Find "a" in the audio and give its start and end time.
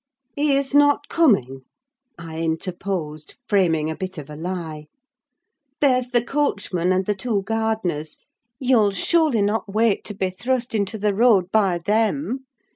3.87-3.95, 4.31-4.35